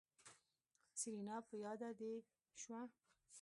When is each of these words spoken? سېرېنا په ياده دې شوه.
سېرېنا 0.99 1.37
په 1.47 1.53
ياده 1.63 1.89
دې 1.99 2.13
شوه. 2.61 2.81